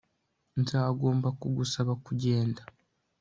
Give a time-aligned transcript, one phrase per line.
[0.61, 2.61] Nzagomba kugusaba kugenda